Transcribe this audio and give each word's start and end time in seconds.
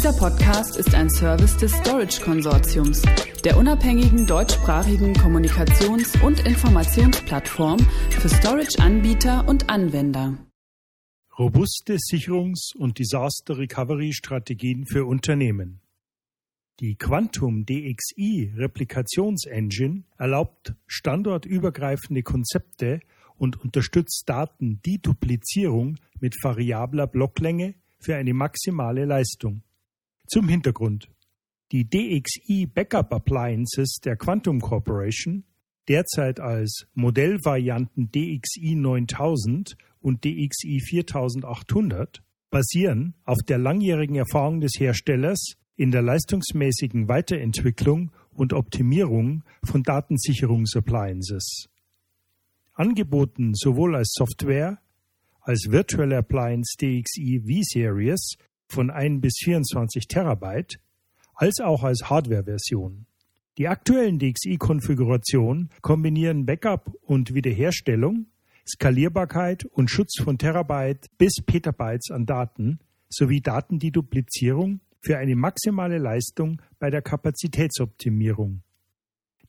Dieser 0.00 0.14
Podcast 0.14 0.78
ist 0.78 0.94
ein 0.94 1.10
Service 1.10 1.58
des 1.58 1.72
Storage 1.72 2.22
Konsortiums, 2.22 3.02
der 3.44 3.58
unabhängigen 3.58 4.26
deutschsprachigen 4.26 5.12
Kommunikations- 5.12 6.18
und 6.22 6.40
Informationsplattform 6.46 7.78
für 8.08 8.30
Storage-Anbieter 8.30 9.46
und 9.46 9.68
Anwender. 9.68 10.38
Robuste 11.38 11.96
Sicherungs- 11.98 12.74
und 12.74 12.98
Disaster 12.98 13.58
Recovery-Strategien 13.58 14.86
für 14.86 15.04
Unternehmen. 15.04 15.82
Die 16.80 16.94
Quantum 16.94 17.66
DXI 17.66 18.54
Replikationsengine 18.56 20.04
erlaubt 20.16 20.72
standortübergreifende 20.86 22.22
Konzepte 22.22 23.00
und 23.36 23.60
unterstützt 23.60 24.22
Datendeduplizierung 24.24 25.96
mit 26.20 26.42
variabler 26.42 27.06
Blocklänge 27.06 27.74
für 27.98 28.16
eine 28.16 28.32
maximale 28.32 29.04
Leistung. 29.04 29.62
Zum 30.32 30.46
Hintergrund. 30.46 31.10
Die 31.72 31.90
DXI 31.90 32.66
Backup 32.72 33.12
Appliances 33.12 33.98
der 34.04 34.14
Quantum 34.14 34.60
Corporation, 34.60 35.42
derzeit 35.88 36.38
als 36.38 36.86
Modellvarianten 36.94 38.12
DXI 38.12 38.76
9000 38.76 39.76
und 40.00 40.24
DXI 40.24 40.78
4800, 40.78 42.22
basieren 42.48 43.14
auf 43.24 43.38
der 43.44 43.58
langjährigen 43.58 44.14
Erfahrung 44.14 44.60
des 44.60 44.74
Herstellers 44.78 45.54
in 45.74 45.90
der 45.90 46.02
leistungsmäßigen 46.02 47.08
Weiterentwicklung 47.08 48.12
und 48.32 48.52
Optimierung 48.52 49.42
von 49.64 49.82
Datensicherungsappliances 49.82 51.66
angeboten 52.74 53.54
sowohl 53.54 53.96
als 53.96 54.12
Software 54.12 54.78
als 55.40 55.72
Virtual 55.72 56.12
Appliance 56.12 56.76
DXI 56.80 57.40
V-Series 57.40 58.36
von 58.70 58.90
1 58.90 59.20
bis 59.20 59.34
24 59.44 60.08
Terabyte, 60.08 60.80
als 61.34 61.60
auch 61.60 61.82
als 61.82 62.10
Hardware-Version. 62.10 63.06
Die 63.58 63.68
aktuellen 63.68 64.18
DXI-Konfigurationen 64.18 65.70
kombinieren 65.82 66.46
Backup 66.46 66.92
und 67.02 67.34
Wiederherstellung, 67.34 68.26
Skalierbarkeit 68.66 69.64
und 69.64 69.90
Schutz 69.90 70.20
von 70.20 70.38
Terabyte 70.38 71.08
bis 71.18 71.34
Petabytes 71.44 72.10
an 72.10 72.26
Daten 72.26 72.78
sowie 73.08 73.40
Datendeduplizierung 73.40 74.80
für 75.00 75.18
eine 75.18 75.34
maximale 75.34 75.98
Leistung 75.98 76.62
bei 76.78 76.90
der 76.90 77.02
Kapazitätsoptimierung. 77.02 78.62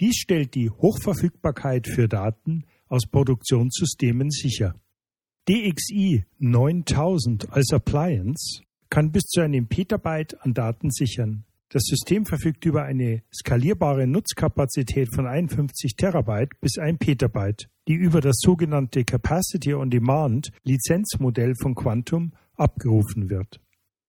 Dies 0.00 0.16
stellt 0.16 0.54
die 0.54 0.70
Hochverfügbarkeit 0.70 1.88
für 1.88 2.06
Daten 2.06 2.64
aus 2.86 3.06
Produktionssystemen 3.06 4.30
sicher. 4.30 4.74
DXI 5.48 6.24
9000 6.38 7.50
als 7.50 7.72
Appliance 7.72 8.62
kann 8.90 9.12
bis 9.12 9.24
zu 9.24 9.40
einem 9.40 9.66
Petabyte 9.68 10.40
an 10.40 10.54
Daten 10.54 10.90
sichern. 10.90 11.44
Das 11.70 11.82
System 11.84 12.24
verfügt 12.24 12.64
über 12.64 12.84
eine 12.84 13.22
skalierbare 13.32 14.06
Nutzkapazität 14.06 15.14
von 15.14 15.26
51 15.26 15.96
Terabyte 15.96 16.58
bis 16.60 16.78
1 16.78 16.98
Petabyte, 16.98 17.68
die 17.86 17.94
über 17.94 18.22
das 18.22 18.36
sogenannte 18.38 19.04
Capacity 19.04 19.74
on 19.74 19.90
Demand 19.90 20.50
Lizenzmodell 20.64 21.52
von 21.60 21.74
Quantum 21.74 22.32
abgerufen 22.56 23.28
wird. 23.28 23.60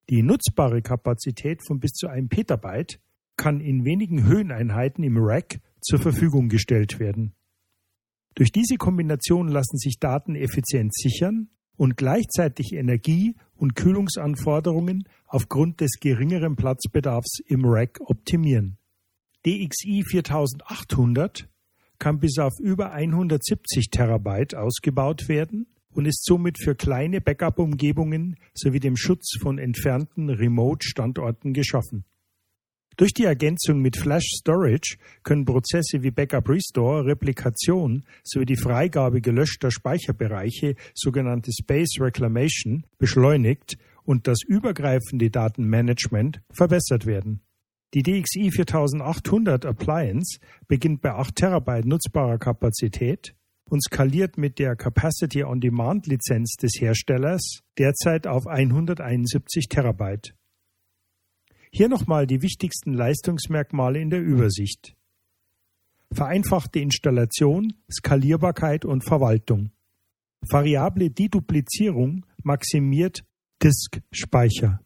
Die 0.10 0.24
nutzbare 0.24 0.82
Kapazität 0.82 1.60
von 1.68 1.80
bis 1.80 1.92
zu 1.92 2.08
1 2.08 2.30
Petabyte 2.30 3.02
kann 3.36 3.60
in 3.60 3.84
wenigen 3.84 4.26
Höheneinheiten 4.26 5.04
im 5.04 5.18
Rack 5.18 5.60
zur 5.82 6.00
Verfügung 6.00 6.48
gestellt 6.48 7.00
werden. 7.00 7.34
Durch 8.36 8.54
diese 8.54 8.78
Kombination 8.78 9.50
lassen 9.50 9.78
sich 9.78 10.00
Daten 10.00 10.36
effizient 10.36 10.96
sichern 10.96 11.50
und 11.80 11.96
gleichzeitig 11.96 12.74
Energie- 12.74 13.38
und 13.56 13.74
Kühlungsanforderungen 13.74 15.06
aufgrund 15.28 15.80
des 15.80 15.92
geringeren 16.02 16.58
Platzbedarfs 16.58 17.40
im 17.48 17.62
Rack 17.64 18.02
optimieren. 18.02 18.78
DXI 19.46 20.04
4800 20.06 21.48
kann 21.98 22.20
bis 22.20 22.38
auf 22.38 22.52
über 22.60 22.92
170 22.92 23.92
Terabyte 23.92 24.56
ausgebaut 24.56 25.30
werden 25.30 25.68
und 25.94 26.06
ist 26.06 26.26
somit 26.26 26.62
für 26.62 26.76
kleine 26.76 27.22
Backup-Umgebungen 27.22 28.36
sowie 28.54 28.82
dem 28.82 28.98
Schutz 28.98 29.38
von 29.42 29.58
entfernten 29.58 30.30
Remote-Standorten 30.30 31.54
geschaffen. 31.54 32.04
Durch 33.00 33.14
die 33.14 33.24
Ergänzung 33.24 33.80
mit 33.80 33.96
Flash 33.96 34.26
Storage 34.26 34.98
können 35.24 35.46
Prozesse 35.46 36.04
wie 36.04 36.12
Backup 36.12 36.50
Restore, 36.50 37.06
Replikation 37.06 38.04
sowie 38.26 38.44
die 38.44 38.58
Freigabe 38.58 39.22
gelöschter 39.22 39.72
Speicherbereiche, 39.72 40.76
sogenannte 40.94 41.50
Space 41.54 41.96
Reclamation, 42.02 42.86
beschleunigt 42.98 43.78
und 44.04 44.28
das 44.28 44.40
übergreifende 44.46 45.30
Datenmanagement 45.30 46.42
verbessert 46.52 47.06
werden. 47.06 47.40
Die 47.94 48.04
DXI 48.04 48.52
4800 48.52 49.66
Appliance 49.66 50.38
beginnt 50.68 51.02
bei 51.02 51.14
8 51.14 51.34
Terabyte 51.38 51.86
nutzbarer 51.86 52.38
Kapazität 52.38 53.34
und 53.70 53.82
skaliert 53.82 54.38
mit 54.38 54.60
der 54.60 54.76
Capacity 54.76 55.46
on 55.46 55.62
Demand 55.62 56.06
Lizenz 56.06 56.58
des 56.58 56.74
Herstellers 56.82 57.62
derzeit 57.78 58.28
auf 58.28 58.46
171 58.46 59.70
Terabyte. 59.70 60.34
Hier 61.72 61.88
nochmal 61.88 62.26
die 62.26 62.42
wichtigsten 62.42 62.94
Leistungsmerkmale 62.94 64.00
in 64.00 64.10
der 64.10 64.22
Übersicht. 64.22 64.96
Vereinfachte 66.12 66.80
Installation, 66.80 67.74
Skalierbarkeit 67.92 68.86
und 68.86 69.04
Verwaltung. 69.04 69.72
Variable 70.42 71.12
Deduplizierung 71.12 72.26
maximiert 72.44 73.24
Disk-Speicher. 73.62 74.82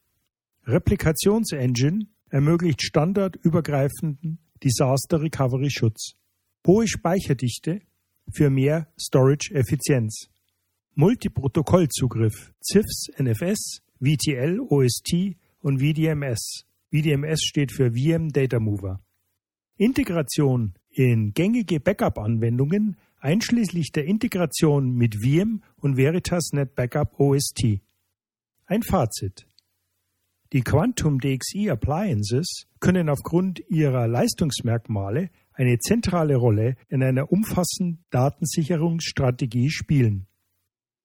Replikationsengine 0.66 2.08
ermöglicht 2.30 2.82
standardübergreifenden 2.82 4.40
Disaster 4.62 5.22
Recovery 5.22 5.70
Schutz. 5.70 6.16
Hohe 6.68 6.88
Speicherdichte 6.88 7.82
für 8.32 8.50
mehr 8.50 8.88
Storage-Effizienz. 9.00 10.30
Multiprotokollzugriff, 10.96 12.54
CIFS, 12.62 13.08
NFS, 13.18 13.82
VTL, 14.00 14.60
OST 14.60 15.38
und 15.62 15.80
VDMS 15.80 16.66
VDMS 16.94 17.42
steht 17.42 17.72
für 17.72 17.94
VM 17.94 18.30
Data 18.30 18.60
Mover. 18.60 19.02
Integration 19.78 20.76
in 20.92 21.34
gängige 21.34 21.80
Backup-Anwendungen 21.80 22.98
einschließlich 23.20 23.92
der 23.92 24.06
Integration 24.06 24.94
mit 24.94 25.16
VM 25.16 25.64
und 25.78 25.98
Veritas 25.98 26.52
Net 26.52 26.76
Backup 26.76 27.20
OST. 27.20 27.82
Ein 28.68 28.84
Fazit. 28.84 29.48
Die 30.52 30.62
Quantum 30.62 31.20
DXI 31.20 31.72
Appliances 31.72 32.68
können 32.80 33.10
aufgrund 33.10 33.64
ihrer 33.70 34.08
Leistungsmerkmale 34.08 35.32
eine 35.54 35.80
zentrale 35.80 36.36
Rolle 36.36 36.76
in 36.90 37.02
einer 37.02 37.32
umfassenden 37.32 38.06
Datensicherungsstrategie 38.12 39.72
spielen. 39.72 40.28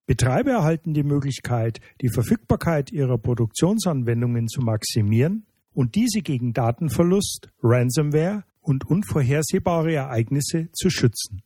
Betreiber 0.04 0.50
erhalten 0.50 0.92
die 0.92 1.02
Möglichkeit, 1.02 1.80
die 2.02 2.10
Verfügbarkeit 2.10 2.92
ihrer 2.92 3.16
Produktionsanwendungen 3.16 4.48
zu 4.48 4.60
maximieren 4.60 5.47
und 5.78 5.94
diese 5.94 6.20
gegen 6.22 6.52
Datenverlust, 6.52 7.50
Ransomware 7.62 8.42
und 8.60 8.84
unvorhersehbare 8.84 9.94
Ereignisse 9.94 10.70
zu 10.72 10.90
schützen. 10.90 11.44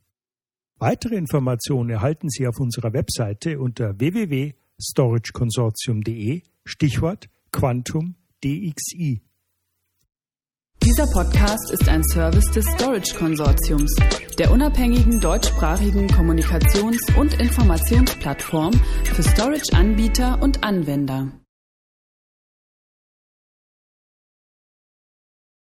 Weitere 0.79 1.17
Informationen 1.17 1.91
erhalten 1.91 2.31
Sie 2.31 2.47
auf 2.47 2.59
unserer 2.59 2.95
Webseite 2.95 3.61
unter 3.61 4.01
www.storageconsortium.de 4.01 6.41
Stichwort 6.65 7.29
Quantum 7.53 8.15
DXI. 8.43 9.21
Dieser 10.83 11.07
Podcast 11.13 11.71
ist 11.71 11.87
ein 11.91 12.03
Service 12.03 12.51
des 12.53 12.65
Storage 12.65 13.15
Konsortiums, 13.15 13.95
der 14.39 14.51
unabhängigen 14.51 15.21
deutschsprachigen 15.21 16.09
Kommunikations- 16.09 17.15
und 17.19 17.39
Informationsplattform 17.39 18.73
für 19.05 19.23
Storage-Anbieter 19.23 20.41
und 20.41 20.65
Anwender. 20.65 21.42